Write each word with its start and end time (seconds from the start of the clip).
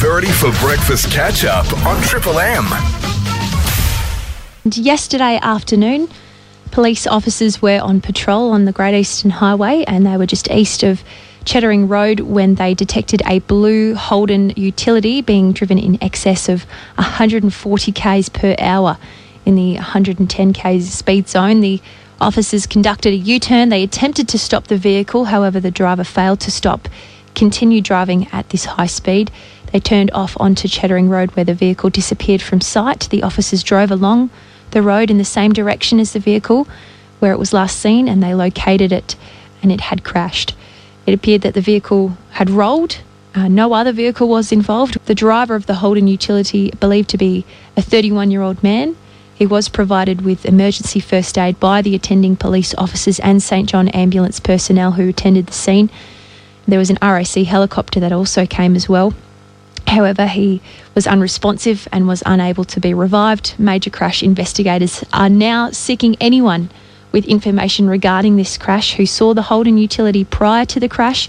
Verity 0.00 0.32
for 0.32 0.50
breakfast 0.60 1.10
catch 1.10 1.44
up 1.44 1.70
on 1.84 2.00
Triple 2.00 2.38
M. 2.38 2.64
Yesterday 4.64 5.38
afternoon, 5.42 6.08
police 6.70 7.06
officers 7.06 7.60
were 7.60 7.80
on 7.82 8.00
patrol 8.00 8.52
on 8.52 8.64
the 8.64 8.72
Great 8.72 8.98
Eastern 8.98 9.30
Highway 9.30 9.84
and 9.86 10.06
they 10.06 10.16
were 10.16 10.24
just 10.24 10.50
east 10.50 10.82
of 10.82 11.04
Chedaring 11.44 11.86
Road 11.86 12.20
when 12.20 12.54
they 12.54 12.72
detected 12.72 13.20
a 13.26 13.40
blue 13.40 13.94
Holden 13.94 14.54
utility 14.56 15.20
being 15.20 15.52
driven 15.52 15.78
in 15.78 16.02
excess 16.02 16.48
of 16.48 16.64
140 16.94 17.92
k's 17.92 18.30
per 18.30 18.56
hour 18.58 18.96
in 19.44 19.54
the 19.54 19.74
110 19.74 20.54
k's 20.54 20.90
speed 20.90 21.28
zone. 21.28 21.60
The 21.60 21.78
officers 22.22 22.66
conducted 22.66 23.12
a 23.12 23.16
U 23.16 23.38
turn. 23.38 23.68
They 23.68 23.82
attempted 23.82 24.28
to 24.28 24.38
stop 24.38 24.68
the 24.68 24.78
vehicle, 24.78 25.26
however, 25.26 25.60
the 25.60 25.70
driver 25.70 26.04
failed 26.04 26.40
to 26.40 26.50
stop, 26.50 26.88
continued 27.34 27.84
driving 27.84 28.26
at 28.32 28.48
this 28.48 28.64
high 28.64 28.86
speed. 28.86 29.30
They 29.72 29.80
turned 29.80 30.10
off 30.12 30.36
onto 30.40 30.68
Chedaring 30.68 31.08
Road 31.08 31.30
where 31.32 31.44
the 31.44 31.54
vehicle 31.54 31.90
disappeared 31.90 32.42
from 32.42 32.60
sight. 32.60 33.08
The 33.10 33.22
officers 33.22 33.62
drove 33.62 33.90
along 33.90 34.30
the 34.72 34.82
road 34.82 35.10
in 35.10 35.18
the 35.18 35.24
same 35.24 35.52
direction 35.52 36.00
as 36.00 36.12
the 36.12 36.18
vehicle 36.18 36.66
where 37.18 37.32
it 37.32 37.38
was 37.38 37.52
last 37.52 37.78
seen 37.78 38.08
and 38.08 38.22
they 38.22 38.34
located 38.34 38.92
it 38.92 39.16
and 39.62 39.70
it 39.70 39.80
had 39.82 40.04
crashed. 40.04 40.54
It 41.06 41.14
appeared 41.14 41.42
that 41.42 41.54
the 41.54 41.60
vehicle 41.60 42.16
had 42.30 42.50
rolled. 42.50 42.98
Uh, 43.34 43.48
no 43.48 43.72
other 43.72 43.92
vehicle 43.92 44.28
was 44.28 44.50
involved. 44.50 44.98
The 45.06 45.14
driver 45.14 45.54
of 45.54 45.66
the 45.66 45.76
Holden 45.76 46.08
utility, 46.08 46.70
believed 46.80 47.08
to 47.10 47.18
be 47.18 47.44
a 47.76 47.82
31 47.82 48.30
year 48.30 48.42
old 48.42 48.62
man, 48.62 48.96
he 49.34 49.46
was 49.46 49.70
provided 49.70 50.20
with 50.20 50.44
emergency 50.44 51.00
first 51.00 51.38
aid 51.38 51.58
by 51.58 51.80
the 51.80 51.94
attending 51.94 52.36
police 52.36 52.74
officers 52.76 53.18
and 53.20 53.42
St 53.42 53.68
John 53.68 53.88
ambulance 53.88 54.38
personnel 54.38 54.92
who 54.92 55.08
attended 55.08 55.46
the 55.46 55.52
scene. 55.52 55.90
There 56.68 56.78
was 56.78 56.90
an 56.90 56.98
RAC 57.00 57.46
helicopter 57.46 58.00
that 58.00 58.12
also 58.12 58.44
came 58.44 58.76
as 58.76 58.88
well. 58.88 59.14
However, 59.90 60.26
he 60.28 60.62
was 60.94 61.08
unresponsive 61.08 61.88
and 61.90 62.06
was 62.06 62.22
unable 62.24 62.62
to 62.64 62.78
be 62.78 62.94
revived. 62.94 63.56
Major 63.58 63.90
crash 63.90 64.22
investigators 64.22 65.04
are 65.12 65.28
now 65.28 65.72
seeking 65.72 66.14
anyone 66.20 66.70
with 67.10 67.26
information 67.26 67.88
regarding 67.88 68.36
this 68.36 68.56
crash 68.56 68.94
who 68.94 69.04
saw 69.04 69.34
the 69.34 69.42
Holden 69.42 69.78
utility 69.78 70.24
prior 70.24 70.64
to 70.66 70.78
the 70.78 70.88
crash 70.88 71.28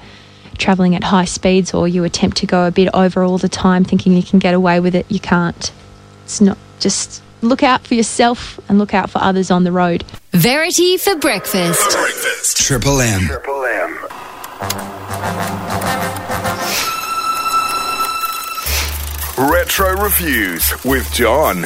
travelling 0.56 0.94
at 0.94 1.04
high 1.04 1.24
speeds 1.24 1.74
or 1.74 1.86
you 1.88 2.04
attempt 2.04 2.38
to 2.38 2.46
go 2.46 2.66
a 2.66 2.70
bit 2.70 2.88
over 2.94 3.22
all 3.22 3.38
the 3.38 3.48
time 3.48 3.84
thinking 3.84 4.12
you 4.12 4.22
can 4.22 4.38
get 4.38 4.54
away 4.54 4.80
with 4.80 4.94
it. 4.94 5.04
You 5.10 5.20
can't. 5.20 5.72
It's 6.24 6.40
not 6.40 6.56
just 6.80 7.22
look 7.42 7.62
out 7.62 7.86
for 7.86 7.94
yourself 7.94 8.58
and 8.68 8.78
look 8.78 8.94
out 8.94 9.10
for 9.10 9.18
others 9.18 9.50
on 9.50 9.64
the 9.64 9.72
road. 9.72 10.04
Verity 10.30 10.96
for 10.96 11.14
breakfast. 11.16 11.94
Breakfast. 11.94 12.56
Triple 12.56 13.00
M. 13.00 13.20
Triple 13.20 13.64
M. 13.64 13.98
Retro 19.36 20.00
Reviews 20.00 20.72
with 20.84 21.12
John. 21.12 21.64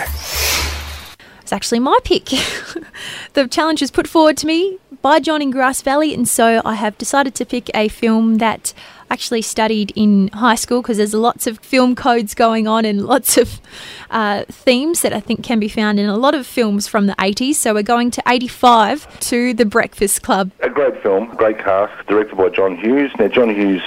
It's 1.43 1.53
actually 1.53 1.81
my 1.81 1.99
pick. 2.03 2.25
the 3.35 3.47
challenge 3.47 3.83
was 3.83 3.91
put 3.91 4.09
forward 4.09 4.39
to 4.39 4.47
me 4.47 4.79
by 5.03 5.21
John 5.21 5.43
in 5.43 5.51
Grass 5.51 5.83
Valley, 5.83 6.15
and 6.15 6.27
so 6.27 6.63
I 6.65 6.77
have 6.77 6.97
decided 6.97 7.35
to 7.35 7.45
pick 7.45 7.71
a 7.75 7.89
film 7.89 8.39
that 8.39 8.73
I 9.11 9.15
actually 9.15 9.43
studied 9.43 9.93
in 9.95 10.29
high 10.29 10.55
school 10.55 10.81
because 10.81 10.97
there's 10.97 11.13
lots 11.13 11.47
of 11.47 11.59
film 11.59 11.95
codes 11.95 12.35
going 12.35 12.67
on 12.67 12.87
and 12.87 13.05
lots 13.05 13.37
of 13.37 13.61
uh, 14.09 14.45
themes 14.45 15.03
that 15.03 15.13
I 15.13 15.21
think 15.21 15.45
can 15.45 15.61
be 15.61 15.69
found 15.69 16.01
in 16.01 16.09
a 16.09 16.17
lot 16.17 16.35
of 16.35 16.47
films 16.47 16.89
from 16.89 17.07
the 17.07 17.15
80s. 17.17 17.57
So 17.57 17.75
we're 17.75 17.83
going 17.83 18.11
to 18.13 18.23
85 18.27 19.21
to 19.21 19.53
The 19.53 19.67
Breakfast 19.67 20.23
Club. 20.23 20.53
A 20.61 20.71
great 20.71 21.03
film, 21.03 21.35
great 21.37 21.59
cast, 21.59 22.07
directed 22.07 22.37
by 22.37 22.49
John 22.49 22.77
Hughes. 22.77 23.11
Now, 23.19 23.29
John 23.29 23.55
Hughes 23.55 23.83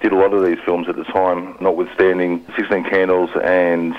did 0.00 0.12
a 0.12 0.16
lot 0.16 0.32
of 0.32 0.44
these 0.44 0.58
films 0.64 0.88
at 0.88 0.96
the 0.96 1.04
time, 1.04 1.56
notwithstanding 1.60 2.44
16 2.56 2.84
Candles 2.84 3.30
and 3.42 3.94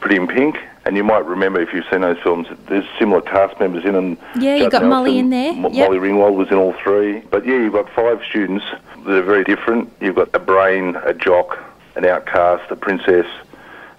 Pretty 0.00 0.16
in 0.16 0.26
Pink. 0.26 0.58
And 0.84 0.96
you 0.96 1.04
might 1.04 1.24
remember 1.24 1.60
if 1.60 1.72
you've 1.72 1.86
seen 1.90 2.02
those 2.02 2.18
films, 2.22 2.46
there's 2.68 2.84
similar 2.98 3.22
cast 3.22 3.58
members 3.58 3.84
in 3.84 3.92
them. 3.94 4.18
Yeah, 4.38 4.56
you 4.56 4.68
got 4.68 4.84
Molly 4.84 5.18
in 5.18 5.30
there. 5.30 5.54
Mo- 5.54 5.70
Yep. 5.70 5.88
Molly 5.88 5.98
Ringwald 5.98 6.34
was 6.34 6.48
in 6.50 6.56
all 6.56 6.74
three. 6.82 7.20
But 7.20 7.46
yeah, 7.46 7.54
you've 7.54 7.72
got 7.72 7.88
five 7.90 8.20
students 8.28 8.64
that 9.06 9.14
are 9.14 9.22
very 9.22 9.44
different. 9.44 9.90
You've 10.00 10.16
got 10.16 10.28
a 10.34 10.38
brain, 10.38 10.96
a 11.04 11.14
jock, 11.14 11.58
an 11.96 12.04
outcast, 12.04 12.70
a 12.70 12.76
princess, 12.76 13.26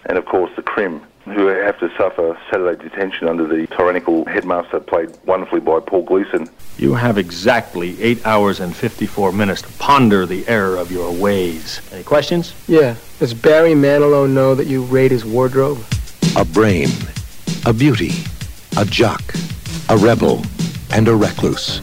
and 0.05 0.17
of 0.17 0.25
course 0.25 0.51
the 0.55 0.61
Crim, 0.61 1.01
who 1.25 1.47
have 1.47 1.79
to 1.79 1.89
suffer 1.97 2.37
Saturday 2.51 2.81
detention 2.83 3.27
under 3.27 3.47
the 3.47 3.67
tyrannical 3.67 4.25
headmaster 4.25 4.79
played 4.79 5.09
wonderfully 5.25 5.59
by 5.59 5.79
Paul 5.79 6.03
Gleason. 6.03 6.47
You 6.77 6.93
have 6.93 7.17
exactly 7.17 8.01
8 8.01 8.25
hours 8.25 8.59
and 8.59 8.75
54 8.75 9.31
minutes 9.31 9.63
to 9.63 9.67
ponder 9.79 10.25
the 10.25 10.47
error 10.47 10.77
of 10.77 10.91
your 10.91 11.11
ways. 11.11 11.81
Any 11.91 12.03
questions? 12.03 12.53
Yeah. 12.67 12.95
Does 13.19 13.33
Barry 13.33 13.73
Manilow 13.73 14.29
know 14.29 14.53
that 14.55 14.67
you 14.67 14.83
raid 14.83 15.11
his 15.11 15.25
wardrobe? 15.25 15.83
A 16.35 16.45
brain, 16.45 16.89
a 17.65 17.73
beauty, 17.73 18.11
a 18.77 18.85
jock, 18.85 19.23
a 19.89 19.97
rebel, 19.97 20.43
and 20.91 21.07
a 21.07 21.15
recluse. 21.15 21.81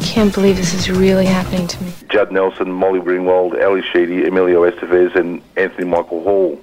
Can't 0.00 0.32
believe 0.32 0.56
this 0.56 0.74
is 0.74 0.90
really 0.90 1.26
happening 1.26 1.66
to 1.66 1.82
me. 1.82 1.92
Judd 2.08 2.32
Nelson, 2.32 2.72
Molly 2.72 3.00
Ringwald, 3.00 3.60
Ally 3.60 3.82
Sheedy, 3.92 4.26
Emilio 4.26 4.68
Estevez, 4.68 5.14
and 5.14 5.42
Anthony 5.56 5.86
Michael 5.86 6.22
Hall 6.24 6.60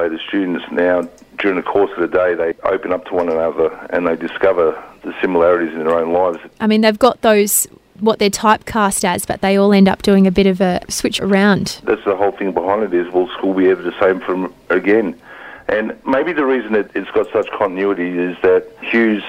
play 0.00 0.08
the 0.08 0.18
students. 0.28 0.64
Now, 0.72 1.06
during 1.38 1.56
the 1.56 1.62
course 1.62 1.90
of 1.92 2.00
the 2.00 2.08
day, 2.16 2.34
they 2.34 2.54
open 2.66 2.92
up 2.92 3.04
to 3.06 3.14
one 3.14 3.28
another 3.28 3.68
and 3.90 4.06
they 4.06 4.16
discover 4.16 4.82
the 5.02 5.14
similarities 5.20 5.74
in 5.74 5.80
their 5.80 5.94
own 5.98 6.12
lives. 6.12 6.38
I 6.60 6.66
mean, 6.66 6.80
they've 6.80 6.98
got 6.98 7.20
those, 7.20 7.66
what 7.98 8.18
they're 8.18 8.30
typecast 8.30 9.04
as, 9.04 9.26
but 9.26 9.42
they 9.42 9.56
all 9.58 9.72
end 9.74 9.88
up 9.88 10.00
doing 10.02 10.26
a 10.26 10.30
bit 10.30 10.46
of 10.46 10.60
a 10.62 10.80
switch 10.88 11.20
around. 11.20 11.80
That's 11.84 12.04
the 12.04 12.16
whole 12.16 12.32
thing 12.32 12.52
behind 12.52 12.82
it 12.82 12.94
is, 12.94 13.12
will 13.12 13.28
school 13.28 13.52
be 13.54 13.68
ever 13.68 13.82
the 13.82 13.98
same 14.00 14.20
from 14.20 14.54
again? 14.70 15.20
And 15.68 15.96
maybe 16.06 16.32
the 16.32 16.44
reason 16.46 16.72
that 16.72 16.90
it's 16.94 17.10
got 17.10 17.30
such 17.32 17.48
continuity 17.50 18.18
is 18.18 18.36
that 18.42 18.66
Hughes 18.82 19.22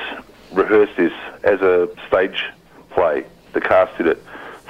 rehearsed 0.54 0.96
this 0.98 1.14
as 1.44 1.60
a 1.62 1.90
stage 2.08 2.46
play. 2.92 3.26
The 3.54 3.62
cast 3.62 3.98
did 3.98 4.08
it 4.08 4.24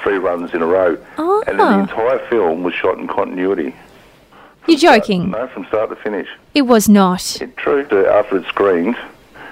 three 0.03 0.17
runs 0.17 0.53
in 0.55 0.63
a 0.63 0.65
row. 0.65 0.97
And 1.17 1.43
then 1.47 1.57
the 1.57 1.63
Ah. 1.63 1.79
entire 1.81 2.19
film 2.27 2.63
was 2.63 2.73
shot 2.73 2.97
in 2.97 3.07
continuity. 3.07 3.75
You're 4.67 4.77
joking. 4.77 5.31
No, 5.31 5.47
from 5.47 5.65
start 5.65 5.89
to 5.89 5.95
finish. 5.95 6.27
It 6.53 6.63
was 6.63 6.87
not. 6.87 7.41
It, 7.41 7.57
true. 7.57 7.85
After 8.07 8.37
it 8.37 8.45
screened, 8.45 8.95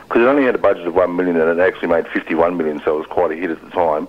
because 0.03 0.22
it 0.22 0.28
only 0.28 0.44
had 0.44 0.56
a 0.56 0.59
budget 0.59 0.88
of 0.88 0.96
one 0.96 1.16
million 1.16 1.36
and 1.40 1.59
it 1.59 1.62
actually 1.62 1.88
made 1.90 2.08
fifty-one 2.08 2.58
million, 2.58 2.81
so 2.86 2.96
it 2.96 3.00
was 3.00 3.08
quite 3.08 3.31
a 3.31 3.36
hit 3.36 3.50
at 3.50 3.62
the 3.64 3.69
time. 3.72 4.08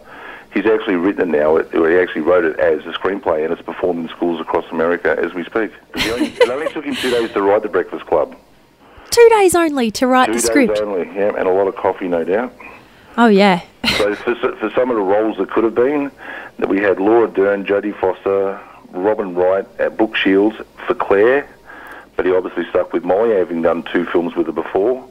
He's 0.52 0.66
actually 0.66 0.96
written 0.96 1.22
it 1.34 1.38
now. 1.38 1.56
It, 1.56 1.74
or 1.74 1.88
he 1.88 1.96
actually 1.96 2.22
wrote 2.22 2.44
it 2.44 2.58
as 2.58 2.84
a 2.84 2.92
screenplay, 2.98 3.44
and 3.44 3.52
it's 3.52 3.62
performed 3.62 4.00
in 4.00 4.08
schools 4.16 4.40
across 4.40 4.64
America 4.72 5.16
as 5.18 5.32
we 5.32 5.44
speak. 5.44 5.70
He 5.96 6.10
only, 6.10 6.26
it 6.26 6.48
only 6.48 6.68
took 6.72 6.84
him 6.84 6.96
two 6.96 7.10
days 7.10 7.32
to 7.32 7.42
write 7.42 7.62
The 7.62 7.68
Breakfast 7.68 8.04
Club. 8.06 8.36
Two 9.10 9.28
days 9.30 9.54
only 9.54 9.90
to 9.92 10.06
write 10.06 10.26
Two 10.26 10.32
the 10.34 10.38
days 10.38 10.46
script. 10.46 10.78
only, 10.80 11.06
yeah, 11.14 11.34
and 11.36 11.48
a 11.48 11.52
lot 11.52 11.66
of 11.66 11.76
coffee, 11.76 12.08
no 12.08 12.24
doubt. 12.24 12.52
Oh, 13.16 13.28
yeah. 13.28 13.62
So 13.96 14.14
for, 14.14 14.34
for 14.34 14.70
some 14.70 14.90
of 14.90 14.96
the 14.96 15.02
roles 15.02 15.36
that 15.38 15.50
could 15.50 15.64
have 15.64 15.74
been, 15.74 16.10
that 16.58 16.68
we 16.68 16.78
had 16.78 16.98
Laura 17.00 17.28
Dern, 17.28 17.64
Jodie 17.64 17.98
Foster, 18.00 18.60
Robin 18.92 19.34
Wright, 19.34 19.66
at 19.78 19.96
Brooke 19.96 20.16
Shields 20.16 20.56
for 20.86 20.94
Claire, 20.94 21.48
but 22.16 22.26
he 22.26 22.32
obviously 22.32 22.64
stuck 22.70 22.92
with 22.92 23.04
Molly, 23.04 23.36
having 23.36 23.62
done 23.62 23.82
two 23.84 24.04
films 24.06 24.34
with 24.36 24.46
her 24.46 24.52
before. 24.52 25.06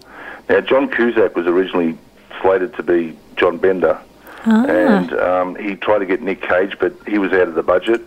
Now, 0.50 0.62
John 0.62 0.90
Cusack 0.90 1.36
was 1.36 1.48
originally 1.48 1.98
slated 2.42 2.74
to 2.76 2.84
be 2.84 3.18
John 3.36 3.58
Bender, 3.58 4.00
Ah. 4.46 4.66
and 4.66 5.14
um, 5.14 5.56
he 5.56 5.76
tried 5.76 6.00
to 6.00 6.06
get 6.06 6.22
Nick 6.22 6.42
Cage, 6.42 6.78
but 6.80 6.94
he 7.08 7.18
was 7.18 7.31
out 7.34 7.48
of 7.50 7.56
the 7.56 7.64
budget, 7.64 8.02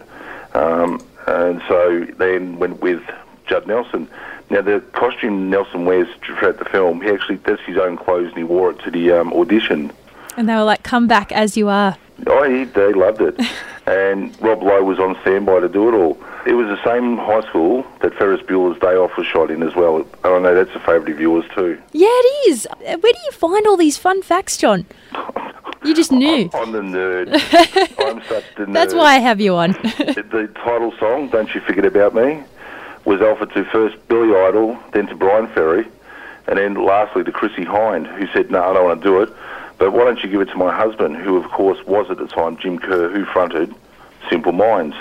um, 0.55 1.01
and 1.27 1.63
so 1.69 2.07
then 2.17 2.59
went 2.59 2.81
with 2.81 3.03
Judd 3.47 3.67
Nelson. 3.67 4.09
Now, 4.51 4.61
the 4.63 4.81
costume 4.93 5.51
Nelson 5.51 5.85
wears 5.85 6.09
throughout 6.25 6.59
the 6.59 6.65
film, 6.67 7.01
he 7.01 7.09
actually 7.09 7.37
does 7.39 7.61
his 7.61 7.77
own 7.79 7.97
clothes 7.97 8.29
and 8.29 8.37
he 8.39 8.45
wore 8.45 8.71
it 8.71 8.79
to 8.81 8.91
the 8.91 9.13
um, 9.13 9.33
audition. 9.33 9.93
And 10.37 10.49
they 10.49 10.55
were 10.55 10.63
like, 10.65 10.83
come 10.83 11.07
back 11.07 11.33
as 11.33 11.57
you 11.57 11.69
are. 11.69 11.97
Oh, 12.27 12.43
he, 12.51 12.65
they 12.65 12.93
loved 12.93 13.21
it. 13.23 13.39
and 13.87 14.41
Rob 14.41 14.63
Lowe 14.63 14.83
was 14.85 14.99
on 14.99 15.17
standby 15.23 15.61
to 15.61 15.69
do 15.69 15.89
it 15.89 15.95
all. 15.95 16.19
It 16.47 16.55
was 16.55 16.67
the 16.67 16.83
same 16.85 17.17
high 17.17 17.41
school 17.49 17.87
that 18.01 18.15
Ferris 18.15 18.41
Bueller's 18.43 18.79
Day 18.81 18.95
Off 18.95 19.17
was 19.17 19.27
shot 19.27 19.51
in 19.51 19.63
as 19.63 19.75
well. 19.75 19.99
And 19.99 20.07
I 20.25 20.39
know 20.39 20.55
that's 20.55 20.75
a 20.75 20.81
favourite 20.81 21.11
of 21.11 21.21
yours 21.21 21.45
too. 21.55 21.81
Yeah, 21.93 22.09
it 22.09 22.49
is. 22.51 22.67
Uh, 22.67 22.97
Where 22.99 23.13
do 23.13 23.19
you 23.25 23.33
find 23.33 23.67
all 23.67 23.77
these 23.77 23.97
fun 23.97 24.23
facts, 24.23 24.57
John? 24.57 24.87
You 25.85 25.95
just 25.95 26.13
knew. 26.13 26.49
I'm 26.55 26.73
the 26.73 26.81
nerd. 26.81 27.33
I'm 27.99 28.23
such 28.25 28.45
the 28.57 28.67
nerd. 28.67 28.73
That's 28.73 28.95
why 28.95 29.15
I 29.15 29.19
have 29.19 29.41
you 29.41 29.55
on. 29.57 29.73
the 29.83 30.51
title 30.55 30.93
song, 30.99 31.29
Don't 31.29 31.53
You 31.55 31.61
Forget 31.61 31.85
About 31.85 32.15
Me, 32.15 32.43
was 33.05 33.21
offered 33.21 33.53
to 33.55 33.65
first 33.67 33.97
Billy 34.09 34.35
Idol, 34.37 34.79
then 34.93 35.09
to 35.09 35.17
Bryan 35.17 35.49
Ferry, 35.49 35.87
and 36.47 36.59
then 36.59 36.75
lastly 36.75 37.25
to 37.25 37.33
Chrissie 37.33 37.65
Hynde, 37.65 38.07
who 38.19 38.27
said, 38.29 38.51
no, 38.51 38.63
I 38.63 38.73
don't 38.73 38.85
want 38.85 39.03
to 39.03 39.09
do 39.09 39.23
it. 39.23 39.33
But 39.83 39.95
why 39.95 40.05
don't 40.05 40.23
you 40.23 40.29
give 40.31 40.41
it 40.41 40.49
to 40.51 40.57
my 40.57 40.73
husband, 40.73 41.17
who 41.17 41.37
of 41.37 41.51
course 41.51 41.85
was 41.89 42.09
at 42.09 42.17
the 42.17 42.29
time 42.29 42.57
Jim 42.57 42.79
Kerr, 42.79 43.09
who 43.09 43.25
fronted 43.25 43.75
Simple 44.31 44.53
Minds. 44.53 44.95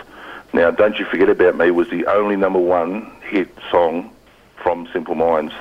Now, 0.53 0.71
Don't 0.71 0.97
You 0.97 1.05
Forget 1.05 1.29
About 1.29 1.55
Me 1.55 1.69
was 1.69 1.87
the 1.91 2.07
only 2.07 2.35
number 2.35 2.57
one 2.57 3.11
hit 3.21 3.47
song 3.69 4.09
from 4.55 4.89
Simple 4.91 5.13
Minds. 5.13 5.53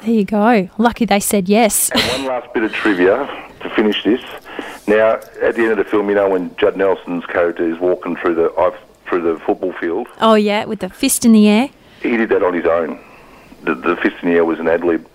There 0.00 0.10
you 0.10 0.24
go. 0.24 0.68
Lucky 0.78 1.04
they 1.04 1.20
said 1.20 1.48
yes. 1.48 1.90
And 1.90 2.02
one 2.10 2.24
last 2.24 2.52
bit 2.52 2.64
of 2.64 2.72
trivia 2.72 3.24
to 3.60 3.70
finish 3.70 4.02
this. 4.02 4.20
Now, 4.88 5.20
at 5.40 5.54
the 5.54 5.62
end 5.62 5.70
of 5.70 5.76
the 5.78 5.84
film, 5.84 6.08
you 6.08 6.16
know 6.16 6.28
when 6.28 6.56
Judd 6.56 6.76
Nelson's 6.76 7.24
character 7.26 7.64
is 7.72 7.78
walking 7.78 8.16
through 8.16 8.34
the 8.34 8.52
I've, 8.58 8.74
through 9.06 9.22
the 9.32 9.38
football 9.44 9.74
field, 9.74 10.08
Oh, 10.20 10.34
yeah, 10.34 10.64
with 10.64 10.80
the 10.80 10.88
fist 10.90 11.24
in 11.24 11.30
the 11.30 11.46
air. 11.48 11.70
he 12.02 12.16
did 12.16 12.30
that 12.30 12.42
on 12.42 12.52
his 12.52 12.66
own. 12.66 12.98
The, 13.62 13.76
the 13.76 13.94
fist 13.94 14.16
in 14.22 14.30
the 14.30 14.34
air 14.34 14.44
was 14.44 14.58
an 14.58 14.66
ad 14.66 14.82
lib, 14.82 15.06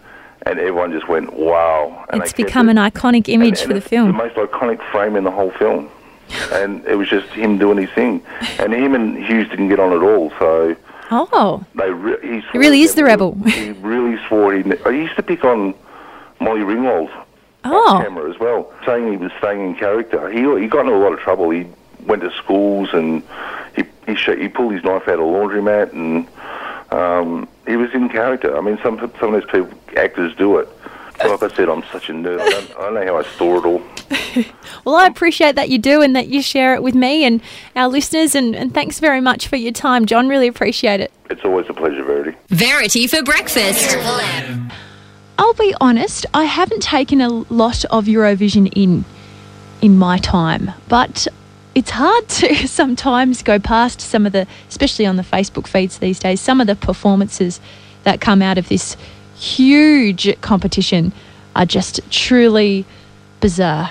and 0.46 0.60
everyone 0.60 0.92
just 0.92 1.08
went 1.08 1.34
wow. 1.34 2.06
And 2.10 2.22
It's 2.22 2.34
become 2.34 2.70
it. 2.70 2.78
an 2.78 2.78
iconic 2.78 3.28
image 3.30 3.60
And- 3.62 3.68
for 3.68 3.74
and 3.74 3.82
the 3.82 3.88
film. 3.88 4.08
The 4.08 4.14
most 4.14 4.36
iconic 4.36 4.82
frame 4.92 5.16
in 5.16 5.24
the 5.24 5.32
whole 5.32 5.52
film, 5.52 5.90
and 6.52 6.86
it 6.86 6.96
was 6.96 7.10
just 7.10 7.28
him 7.30 7.58
doing 7.58 7.78
his 7.78 7.90
thing. 7.92 8.22
And 8.60 8.74
him 8.74 8.94
and 8.96 9.18
Hughes 9.24 9.50
didn't 9.50 9.70
get 9.70 9.80
on 9.80 9.94
at 9.94 10.02
all, 10.02 10.32
so 10.40 10.76
Oh, 11.12 11.64
they 11.76 11.90
re- 11.90 12.42
he, 12.52 12.58
really 12.58 12.82
is 12.82 12.94
the 12.96 13.04
rebel. 13.04 13.34
He 13.48 13.72
really 13.72 14.18
swore 14.28 14.54
he. 14.54 14.64
I 14.86 14.90
used 14.90 15.16
to 15.16 15.24
pick 15.24 15.44
on 15.44 15.74
Molly 16.40 16.62
Ringwald 16.62 17.10
oh, 17.66 17.96
on 17.96 18.04
camera 18.04 18.30
as 18.30 18.40
well, 18.40 18.72
saying 18.86 19.10
he 19.12 19.18
was 19.18 19.32
staying 19.40 19.62
in 19.66 19.76
character. 19.76 20.30
He 20.30 20.42
he 20.62 20.68
got 20.68 20.82
into 20.82 20.94
a 20.96 21.02
lot 21.02 21.14
of 21.14 21.20
trouble. 21.20 21.50
He 21.50 21.66
went 22.06 22.22
to 22.22 22.32
schools 22.32 22.90
and 22.94 23.24
he 23.76 23.84
he, 24.06 24.14
sh- 24.16 24.38
he 24.38 24.48
pulled 24.50 24.74
his 24.74 24.84
knife 24.84 25.08
out 25.08 25.16
of 25.16 25.22
a 25.22 25.24
laundromat 25.24 25.92
and 25.94 26.28
um, 26.92 27.48
he 27.70 27.78
was 27.78 27.94
in 27.94 28.10
character. 28.10 28.58
I 28.58 28.62
mean, 28.62 28.80
some 28.82 28.98
some 29.20 29.34
of 29.34 29.42
these 29.42 29.50
people 29.52 29.70
actors 29.96 30.36
do 30.36 30.58
it. 30.58 30.68
Like 31.24 31.44
I 31.44 31.50
said, 31.50 31.70
I'm 31.70 31.84
such 31.92 32.10
a 32.10 32.14
nerd. 32.14 32.40
I 32.40 32.50
don't, 32.50 32.72
I 32.72 32.82
don't 32.82 32.94
know 32.94 33.06
how 33.06 33.18
I 33.18 33.24
store 33.24 33.58
it 33.58 33.66
all. 33.66 33.82
well, 34.86 34.96
I 34.96 35.06
appreciate 35.06 35.56
that 35.56 35.70
you 35.70 35.78
do 35.78 36.02
and 36.02 36.16
that 36.16 36.30
you 36.30 36.42
share 36.42 36.74
it 36.76 36.82
with 36.82 36.96
me 36.96 37.26
and 37.26 37.42
our 37.76 37.90
listeners. 37.90 38.36
And, 38.36 38.56
and 38.56 38.74
thanks 38.74 39.02
very 39.02 39.20
much 39.20 39.48
for 39.48 39.58
your 39.58 39.74
time, 39.74 40.06
John. 40.06 40.30
Really 40.30 40.48
appreciate 40.48 41.02
it. 41.02 41.12
It's 41.30 41.44
always 41.44 41.70
a 41.70 41.74
pleasure, 41.74 42.06
Verity. 42.06 42.38
Verity 42.48 43.08
for 43.08 43.22
breakfast. 43.22 43.98
I'll 45.38 45.54
be 45.56 45.76
honest, 45.82 46.26
I 46.34 46.46
haven't 46.46 46.82
taken 46.82 47.20
a 47.20 47.30
lot 47.30 47.84
of 47.86 48.06
Eurovision 48.06 48.72
in 48.76 49.04
in 49.82 49.98
my 49.98 50.18
time, 50.18 50.72
but 50.90 51.28
it's 51.80 51.92
hard 51.92 52.28
to 52.28 52.68
sometimes 52.68 53.42
go 53.42 53.58
past 53.58 54.02
some 54.02 54.26
of 54.26 54.34
the, 54.34 54.46
especially 54.68 55.06
on 55.06 55.16
the 55.16 55.24
Facebook 55.24 55.66
feeds 55.66 56.00
these 56.00 56.20
days, 56.20 56.42
some 56.42 56.60
of 56.60 56.68
the 56.68 56.76
performances 56.76 57.62
that 58.04 58.20
come 58.20 58.42
out 58.42 58.58
of 58.58 58.68
this 58.68 58.98
huge 59.38 60.40
competition 60.42 61.14
are 61.56 61.66
just 61.66 62.02
truly 62.12 62.86
bizarre. 63.40 63.88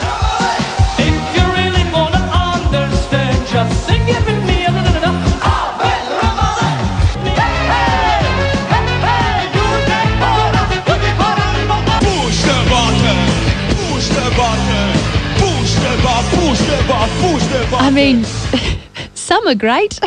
I 17.51 17.91
mean, 17.91 18.25
some 19.15 19.47
are 19.47 19.55
great, 19.55 19.99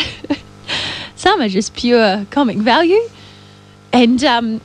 some 1.16 1.42
are 1.42 1.50
just 1.50 1.74
pure 1.76 2.26
comic 2.30 2.58
value. 2.58 3.00
And 3.92 4.24
um, 4.24 4.62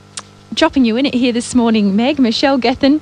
dropping 0.53 0.85
you 0.85 0.95
in 0.95 1.05
it 1.05 1.13
here 1.13 1.33
this 1.33 1.55
morning, 1.55 1.95
Meg, 1.95 2.19
Michelle 2.19 2.57
Gethin, 2.59 3.01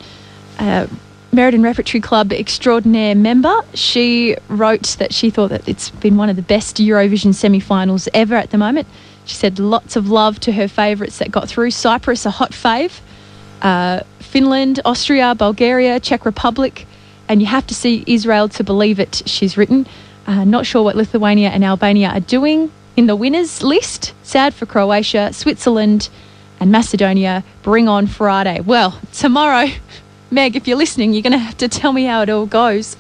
uh, 0.60 0.88
Merredin 1.34 1.62
Repertory 1.62 2.00
Club 2.00 2.32
extraordinaire 2.32 3.16
member, 3.16 3.54
she 3.74 4.38
wrote 4.48 4.96
that 5.00 5.14
she 5.14 5.30
thought 5.30 5.50
that 5.50 5.68
it's 5.68 5.90
been 5.90 6.16
one 6.16 6.30
of 6.30 6.38
the 6.38 6.42
best 6.42 6.78
Eurovision 6.78 7.34
semi 7.34 7.60
finals 7.60 8.08
ever 8.14 8.36
at 8.36 8.52
the 8.52 8.58
moment. 8.58 8.88
She 9.26 9.36
said 9.36 9.60
lots 9.60 9.98
of 9.98 10.10
love 10.10 10.40
to 10.42 10.54
her 10.54 10.70
favourites 10.70 11.18
that 11.18 11.32
got 11.32 11.50
through. 11.50 11.72
Cyprus, 11.72 12.26
a 12.26 12.32
hot 12.32 12.52
fave. 12.52 13.02
Uh, 13.62 14.02
Finland, 14.20 14.80
Austria, 14.86 15.36
Bulgaria, 15.36 16.00
Czech 16.00 16.26
Republic, 16.26 16.88
and 17.28 17.42
you 17.42 17.48
have 17.48 17.68
to 17.68 17.74
see 17.74 18.04
Israel 18.08 18.50
to 18.50 18.64
believe 18.64 19.00
it, 19.00 19.24
she's 19.26 19.58
written. 19.58 19.88
Uh, 20.28 20.44
not 20.44 20.66
sure 20.66 20.84
what 20.84 20.96
Lithuania 20.96 21.50
and 21.50 21.64
Albania 21.64 22.10
are 22.10 22.20
doing 22.20 22.72
in 22.96 23.08
the 23.08 23.16
winners 23.16 23.62
list. 23.62 24.14
Sad 24.24 24.54
for 24.54 24.66
Croatia, 24.66 25.34
Switzerland, 25.34 26.10
and 26.60 26.72
Macedonia. 26.72 27.44
Bring 27.64 27.88
on 27.88 28.08
Friday. 28.08 28.60
Well, 28.62 29.00
tomorrow, 29.14 29.70
Meg, 30.32 30.56
if 30.56 30.68
you're 30.68 30.78
listening, 30.78 31.14
you're 31.14 31.22
going 31.22 31.34
to 31.34 31.38
have 31.38 31.58
to 31.58 31.68
tell 31.68 31.94
me 31.94 32.06
how 32.06 32.22
it 32.22 32.30
all 32.30 32.46
goes. 32.46 32.98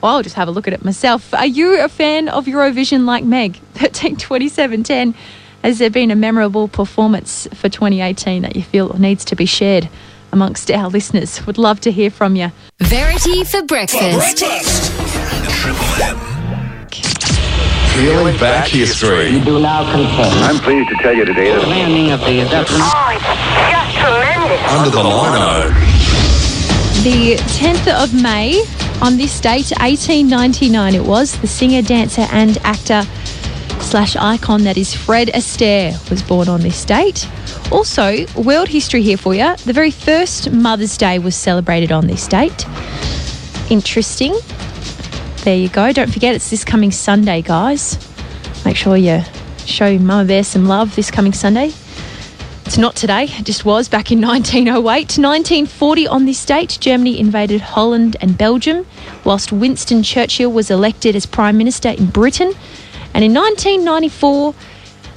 Well, 0.00 0.16
I'll 0.16 0.22
just 0.22 0.36
have 0.36 0.48
a 0.48 0.50
look 0.50 0.66
at 0.66 0.72
it 0.72 0.84
myself. 0.84 1.34
Are 1.34 1.46
you 1.46 1.82
a 1.82 1.88
fan 1.88 2.28
of 2.28 2.46
Eurovision 2.46 3.04
like 3.04 3.24
Meg? 3.24 3.56
13 3.74 4.16
27 4.16 4.82
10. 4.82 5.14
Has 5.62 5.78
there 5.78 5.90
been 5.90 6.10
a 6.10 6.16
memorable 6.16 6.68
performance 6.68 7.46
for 7.52 7.68
2018 7.68 8.42
that 8.42 8.56
you 8.56 8.62
feel 8.62 8.96
needs 8.98 9.26
to 9.26 9.36
be 9.36 9.44
shared 9.44 9.90
amongst 10.32 10.70
our 10.70 10.88
listeners? 10.88 11.44
Would 11.46 11.58
love 11.58 11.80
to 11.80 11.92
hear 11.92 12.10
from 12.10 12.36
you. 12.36 12.52
Verity 12.78 13.44
for 13.44 13.62
breakfast. 13.62 14.38
Triple 14.38 16.02
M. 16.02 16.18
Peeling 17.94 18.38
back 18.38 18.68
history. 18.68 19.40
do 19.40 19.60
now 19.60 19.82
confirm 19.92 20.42
I'm 20.42 20.58
pleased 20.58 20.88
to 20.88 20.94
tell 21.02 21.12
you 21.12 21.24
today 21.24 21.50
that 21.50 21.60
the 21.60 21.66
that 21.66 21.68
landing 21.68 22.12
of 22.12 22.20
the 22.20 22.46
Zeppelin 22.48 22.80
oh, 22.82 23.10
Under 24.70 24.90
the 24.90 25.02
lino. 25.02 25.68
The 27.02 27.36
10th 27.58 27.88
of 28.02 28.14
May, 28.14 28.64
on 29.02 29.16
this 29.16 29.40
date, 29.40 29.72
1899, 29.80 30.94
it 30.94 31.04
was, 31.04 31.38
the 31.40 31.46
singer, 31.46 31.82
dancer, 31.82 32.26
and 32.30 32.58
actor 32.58 33.02
slash 33.90 34.14
icon 34.14 34.62
that 34.62 34.76
is 34.76 34.94
Fred 34.94 35.26
Astaire 35.34 36.08
was 36.10 36.22
born 36.22 36.48
on 36.48 36.60
this 36.60 36.84
date. 36.84 37.28
Also, 37.72 38.24
world 38.40 38.68
history 38.68 39.02
here 39.02 39.16
for 39.16 39.34
you. 39.34 39.56
The 39.56 39.72
very 39.72 39.90
first 39.90 40.52
Mother's 40.52 40.96
Day 40.96 41.18
was 41.18 41.34
celebrated 41.34 41.90
on 41.90 42.06
this 42.06 42.28
date. 42.28 42.66
Interesting. 43.68 44.38
There 45.38 45.56
you 45.56 45.68
go. 45.68 45.90
Don't 45.92 46.12
forget, 46.12 46.36
it's 46.36 46.50
this 46.50 46.64
coming 46.64 46.92
Sunday, 46.92 47.42
guys. 47.42 47.98
Make 48.64 48.76
sure 48.76 48.96
you 48.96 49.22
show 49.66 49.98
Mama 49.98 50.24
Bear 50.24 50.44
some 50.44 50.66
love 50.66 50.94
this 50.94 51.10
coming 51.10 51.32
Sunday. 51.32 51.72
It's 52.66 52.78
not 52.78 52.94
today, 52.94 53.24
it 53.24 53.44
just 53.44 53.64
was 53.64 53.88
back 53.88 54.12
in 54.12 54.20
1908. 54.24 55.18
1940, 55.18 56.06
on 56.06 56.26
this 56.26 56.44
date, 56.44 56.78
Germany 56.80 57.18
invaded 57.18 57.60
Holland 57.60 58.16
and 58.20 58.38
Belgium, 58.38 58.86
whilst 59.24 59.50
Winston 59.50 60.04
Churchill 60.04 60.52
was 60.52 60.70
elected 60.70 61.16
as 61.16 61.26
Prime 61.26 61.58
Minister 61.58 61.88
in 61.88 62.06
Britain. 62.06 62.52
And 63.14 63.24
in 63.24 63.34
1994, 63.34 64.54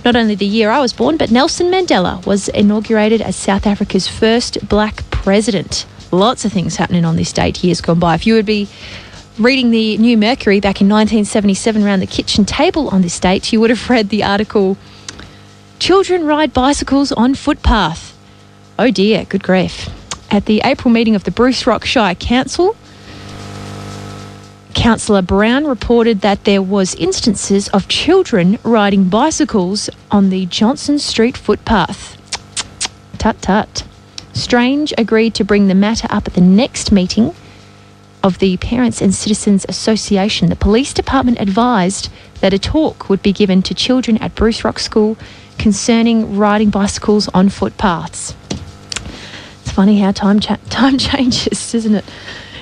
not 0.06 0.16
only 0.16 0.36
the 0.36 0.46
year 0.46 0.70
I 0.70 0.80
was 0.80 0.94
born, 0.94 1.18
but 1.18 1.32
Nelson 1.32 1.68
Mandela 1.68 2.26
was 2.26 2.50
inaugurated 2.50 3.22
as 3.22 3.36
South 3.36 3.66
Africa's 3.66 4.08
first 4.08 4.68
black 4.68 5.10
president. 5.12 5.86
Lots 6.12 6.46
of 6.46 6.52
things 6.52 6.76
happening 6.76 7.06
on 7.06 7.16
this 7.16 7.32
date 7.32 7.64
years 7.64 7.82
gone 7.82 8.00
by. 8.00 8.16
If 8.16 8.28
you 8.28 8.34
would 8.34 8.46
be 8.46 8.68
reading 9.40 9.72
the 9.72 9.98
New 9.98 10.18
Mercury 10.18 10.60
back 10.60 10.82
in 10.82 10.90
1977 10.90 11.84
around 11.84 12.02
the 12.02 12.08
kitchen 12.08 12.46
table 12.46 12.90
on 12.90 13.02
this 13.02 13.20
date, 13.20 13.52
you 13.52 13.60
would 13.60 13.70
have 13.70 13.90
read 13.90 14.10
the 14.10 14.24
article 14.24 14.78
Children 15.80 16.26
ride 16.26 16.54
bicycles 16.54 17.12
on 17.12 17.36
footpath. 17.36 18.18
Oh 18.80 18.90
dear, 18.90 19.26
good 19.26 19.44
grief. 19.44 19.90
At 20.32 20.46
the 20.46 20.62
April 20.64 20.94
meeting 20.94 21.14
of 21.14 21.26
the 21.26 21.32
Bruce 21.32 21.68
Rock 21.68 21.84
Shire 21.84 22.16
Council, 22.16 22.78
Councillor 24.74 25.22
Brown 25.22 25.66
reported 25.66 26.22
that 26.22 26.44
there 26.44 26.62
was 26.62 26.96
instances 26.96 27.68
of 27.70 27.88
children 27.88 28.58
riding 28.64 29.06
bicycles 29.06 29.90
on 30.12 30.30
the 30.30 30.46
Johnson 30.48 31.00
Street 31.00 31.38
footpath. 31.38 32.18
Tut 33.18 33.42
tut. 33.42 33.84
Strange 34.34 34.94
agreed 34.98 35.36
to 35.36 35.44
bring 35.44 35.68
the 35.68 35.76
matter 35.76 36.08
up 36.10 36.28
at 36.28 36.34
the 36.34 36.42
next 36.42 36.92
meeting 36.92 37.34
of 38.24 38.40
the 38.40 38.58
Parents 38.58 39.02
and 39.02 39.14
Citizens 39.14 39.66
Association. 39.70 40.50
The 40.50 40.56
police 40.56 40.94
department 40.94 41.40
advised 41.40 42.10
that 42.42 42.54
a 42.54 42.60
talk 42.60 43.10
would 43.10 43.22
be 43.22 43.32
given 43.32 43.62
to 43.64 43.74
children 43.74 44.18
at 44.18 44.36
Bruce 44.36 44.64
Rock 44.64 44.80
School 44.80 45.18
concerning 45.58 46.36
riding 46.38 46.70
bicycles 46.70 47.28
on 47.30 47.50
footpaths. 47.50 48.34
It's 49.62 49.72
funny 49.72 50.00
how 50.00 50.12
time 50.12 50.40
cha- 50.40 50.58
time 50.70 50.98
changes, 50.98 51.74
isn't 51.76 51.96
it? 51.96 52.06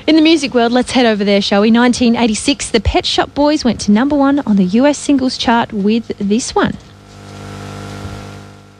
In 0.07 0.15
the 0.15 0.21
music 0.21 0.55
world, 0.55 0.71
let's 0.71 0.91
head 0.91 1.05
over 1.05 1.23
there, 1.23 1.41
shall 1.41 1.61
we? 1.61 1.69
1986, 1.69 2.71
the 2.71 2.79
Pet 2.79 3.05
Shop 3.05 3.31
Boys 3.35 3.63
went 3.63 3.79
to 3.81 3.91
number 3.91 4.15
one 4.15 4.39
on 4.39 4.55
the 4.55 4.63
US 4.63 4.97
singles 4.97 5.37
chart 5.37 5.71
with 5.71 6.07
this 6.17 6.55
one. 6.55 6.75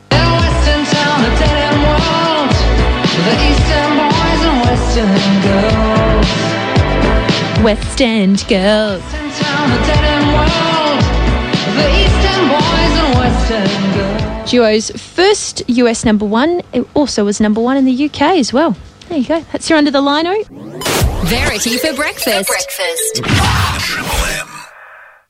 Western 0.10 0.84
town, 0.86 1.22
a 1.22 1.30
dead 1.38 1.58
end 1.62 1.84
world. 1.86 2.50
The 3.22 3.36
Eastern 3.50 3.98
boys 4.02 4.42
and 4.50 4.58
Western 4.66 5.42
girls. 5.46 6.26
West 7.64 8.02
End 8.02 8.44
Girls. 8.50 9.02
Western 9.04 9.30
town, 9.46 9.70
a 9.70 9.78
dead 9.86 10.04
end 10.04 10.28
world. 10.34 11.02
The 11.78 11.88
Eastern 12.02 12.50
boys 12.50 12.94
and 12.98 13.14
Western 13.22 13.70
girls. 13.94 14.50
duo's 14.50 14.90
first 15.00 15.62
US 15.70 16.04
number 16.04 16.26
one. 16.26 16.64
It 16.74 16.88
also 16.96 17.24
was 17.24 17.40
number 17.40 17.62
one 17.62 17.78
in 17.78 17.86
the 17.86 18.06
UK 18.06 18.40
as 18.40 18.52
well. 18.52 18.76
There 19.08 19.20
you 19.20 19.28
go. 19.28 19.46
That's 19.52 19.70
your 19.70 19.78
under 19.78 19.92
the 19.92 20.02
lino. 20.02 20.91
Verity 21.32 21.78
for 21.78 21.94
breakfast. 21.94 23.24
Triple 23.80 24.26
M. 24.42 24.51